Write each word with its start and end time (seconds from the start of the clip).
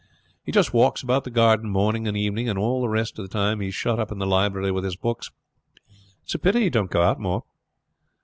He 0.43 0.51
just 0.51 0.73
walks 0.73 1.03
about 1.03 1.25
the 1.25 1.29
garden 1.29 1.69
morning 1.69 2.07
and 2.07 2.17
evening, 2.17 2.49
and 2.49 2.57
all 2.57 2.81
the 2.81 2.89
rest 2.89 3.19
of 3.19 3.23
the 3.23 3.31
time 3.31 3.59
he 3.59 3.67
is 3.67 3.75
shut 3.75 3.99
up 3.99 4.11
in 4.11 4.17
the 4.17 4.25
library 4.25 4.71
with 4.71 4.83
his 4.83 4.95
books. 4.95 5.29
It's 6.23 6.33
a 6.33 6.39
pity 6.39 6.61
he 6.61 6.69
don't 6.71 6.89
go 6.89 7.03
out 7.03 7.19
more." 7.19 7.43